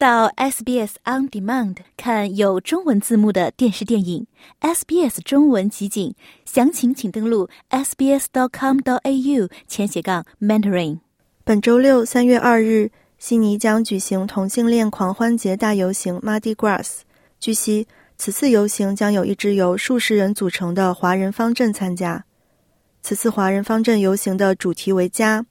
[0.00, 4.26] 到 SBS On Demand 看有中文字幕的电视电影
[4.62, 6.14] SBS 中文集锦，
[6.46, 11.00] 详情请登录 sbs.com.au 前斜杠 mentoring。
[11.44, 17.00] 本周六三月二日，悉尼将举行同性恋狂欢节大游行 Mardi Gras。
[17.38, 17.86] 据悉，
[18.16, 22.24] 此次游行将有一支由数十人组成的华人方阵参加。
[23.02, 25.44] 此次华人方阵游行的主题为“家”，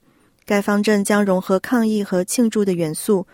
[0.44, 3.28] 该方阵将融合抗议和庆祝的元素。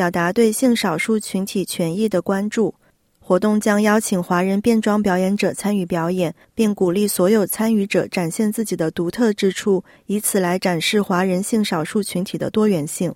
[0.00, 2.74] 表达对性少数群体权益的关注。
[3.18, 13.14] 活动将邀请华人变装表演者参与表演，并鼓励所有参与者展现自己的独特之处，以此来展示华人性少数群体的多元性。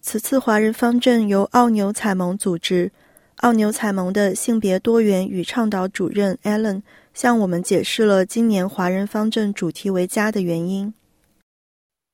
[0.00, 2.92] 此次华人方阵由奥牛彩盟组织，
[3.38, 10.94] 奥牛彩盟的性别多元与倡导主任 Allen 向我们解释了今年华人方阵主题为“家”的原因。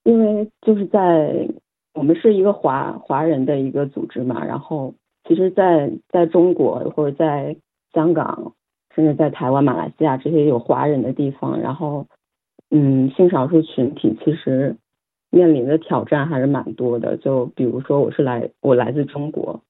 [0.05, 1.47] 因为就是在。
[1.93, 7.57] 我们是一个华华人的一个组织嘛，然后其实，在在中国或者在
[7.93, 8.55] 香港，
[8.95, 12.07] 甚至在台湾、马来西亚这些有华人的地方，然后，
[12.71, 14.77] 嗯，性少数群体其实
[15.31, 17.17] 面临的挑战还是蛮多的。
[17.17, 19.63] 就比如说，我是来我来自中国，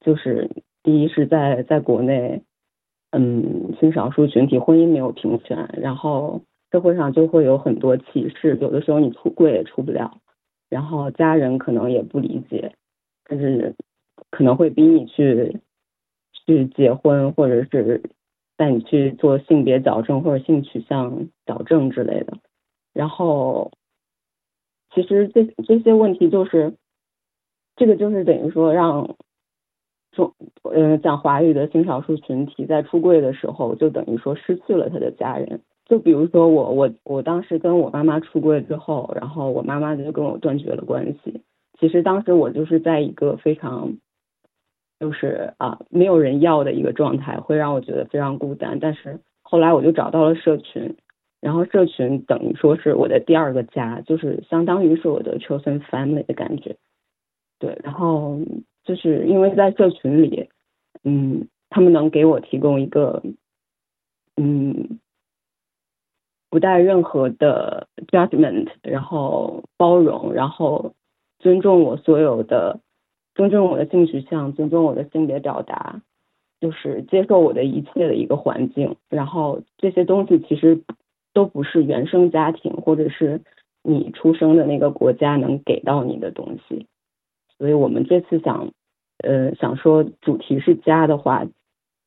[0.00, 0.50] 就是
[0.82, 2.42] 第一是在在国内，
[3.10, 10.18] 嗯，性少数群体婚姻没有平权，然后社会上就会有很多歧视，有的时候你出柜也出不了。
[10.68, 12.74] 然后家人可能也不理解，
[13.28, 13.74] 甚至
[14.30, 15.60] 可能会逼你去
[16.46, 18.02] 去结婚，或者是
[18.56, 22.38] 带你去做性别矫正或者性取向矫正之类的。
[22.92, 23.70] 然后，
[24.94, 26.74] 其实这这些问题就是，
[27.76, 29.16] 这个就是等于说让
[30.10, 35.62] 中嗯讲华语的性少数群体在出柜的时候，就等于说失去了他的家人。
[35.88, 41.42] 就比如说我我我当时跟我妈妈出柜之后，然后我妈妈就跟我断绝了关系。
[41.80, 43.96] 其实当时我就是在一个非常，
[45.00, 48.78] 就是啊没有人要的一个状态，会让我觉得非常孤单。
[48.80, 50.96] 但是后来我就找到了社群，
[51.40, 56.76] 然后社群等于说是我的第二个家，就是相当于是我的 chosen family 的感觉。
[57.58, 58.38] 对，然后
[58.84, 60.50] 就是因为在社群里，
[61.02, 63.22] 嗯，他们能给我提供一个，
[64.36, 64.98] 嗯。
[66.50, 70.94] 不带任何的 judgment，然后包容，然后
[71.38, 72.80] 尊重我所有的，
[73.34, 76.00] 尊重我的性取向，尊重我的性别表达，
[76.60, 78.96] 就是接受我的一切的一个环境。
[79.10, 80.82] 然后这些东西其实
[81.34, 83.42] 都不是原生家庭或者是
[83.82, 86.86] 你出生的那个国家能给到你的东西。
[87.58, 88.72] 所以我们这次想，
[89.18, 91.46] 呃，想说主题是家的话，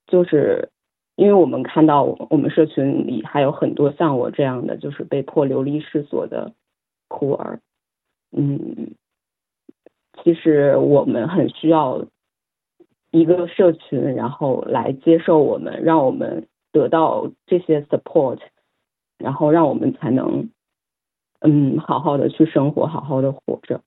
[0.08, 0.70] 就是。
[1.16, 6.54] 因为我们看到我们社群里还有很多像我这样的，就是被迫流离失所的
[7.08, 7.60] 孤儿，
[8.32, 8.96] 嗯，
[10.24, 12.06] 其实我们很需要
[13.12, 18.40] 一个社群，然后来接受我们，让我们得到这些 support，
[19.18, 20.50] 然后让我们才能，
[21.42, 23.82] 嗯，好好的去生活，好好的活着。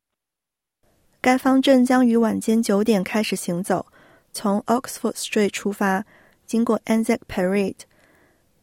[1.21, 3.87] 该方阵将于晚间九点开始行走，
[4.31, 6.05] 从 Oxford Street 出发。
[6.47, 7.75] 经过 Anzac Parade，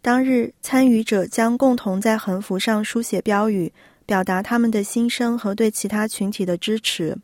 [0.02, 3.72] 当日参与者将共同在横幅上书写标语，
[4.06, 7.18] 表达他们的心声和对其他群体的支持。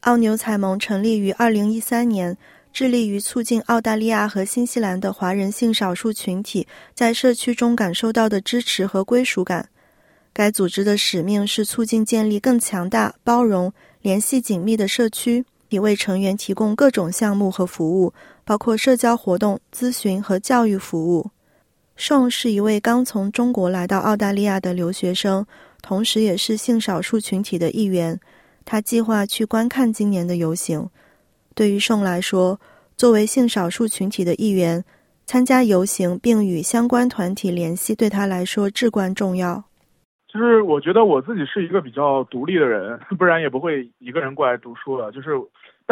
[0.00, 2.36] 奥牛彩盟成立于二零一三年，
[2.72, 9.68] 致力于促进澳大利亚和新西兰的华人性少数群体在社区中感受到的支持和归属感。
[10.32, 15.44] 该组织的使命是促进建立更强大、包容、联系紧密的社区。
[15.78, 18.12] 为成员提供各种项目和服务，
[18.44, 21.30] 包括社交活动、咨询和教育服务。
[21.94, 25.46] 宋是一位刚从中国来到澳大利亚的留学生，
[25.82, 28.18] 同时也是性少数群体的一员。
[28.64, 30.88] 他计划去观看今年的游行。
[31.54, 32.58] 对于宋来说，
[32.96, 34.82] 作为性少数群体的一员，
[35.26, 39.62] 参加游行并与相关团体联系，对他来说至关重要。
[40.26, 45.12] 就是我觉得我自己是一个比较独立的人，不然也不会一个人过来读书了。
[45.12, 45.30] 就是。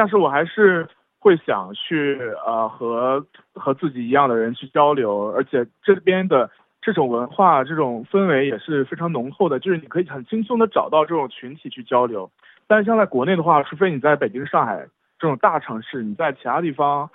[0.00, 0.88] 但是我还是
[1.18, 6.50] 会想去呃和和自己一样的人去交流，而且这边的
[6.80, 12.30] 这种文化这种氛围也是非常浓厚的，就是你可以很轻松的找到这种群体去交流。
[12.66, 14.88] 但是像在国内的话，除非你在北京、上海
[15.18, 17.10] 这种大城市，你在其他地方，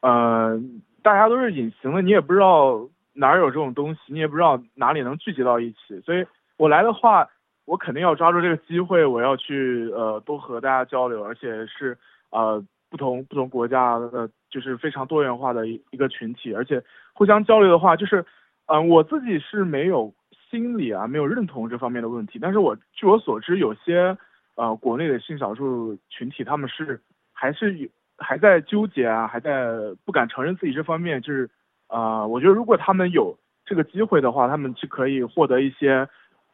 [0.00, 0.58] 呃，
[1.02, 6.00] 大家都是隐形的，你也不知道哪儿有这种东西，你也不知道哪里能聚集到一起。
[6.06, 6.24] 所以
[6.56, 7.28] 我来的话，
[7.66, 11.98] 我肯定要抓住这个机会，我要去呃多和大家交流，而且是。
[12.30, 16.82] 呃不同不同国家的，就是非常多元化的一个群体，而且
[17.12, 18.20] 互相交流的话，就是，
[18.66, 20.14] 嗯、呃，我自己是没有
[20.50, 24.16] 心理啊，没有认同这方面的问题，但是我据我所知，有些
[24.56, 27.00] 呃国内的性少数群体，他们是
[27.32, 27.88] 还是有
[28.18, 29.66] 还在纠结啊，还在
[30.04, 31.50] 不敢承认自己这方面，就是，
[31.88, 36.08] 呃，我觉得如果他们有这个机会的话，他们就可以获得一些，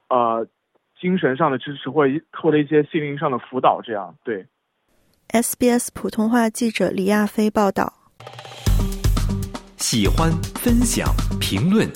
[0.09, 0.47] 呃。
[0.99, 4.47] 精神上的支持，或者获得一些心灵上的辅导，这样对。
[5.33, 7.93] sbs 普通话记者李亚飞报道。
[9.79, 11.89] 喜欢分享评论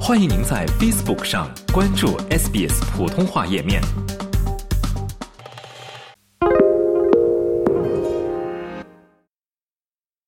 [0.00, 3.80] 欢迎您在 facebook 上关注 sbs 普通话页面。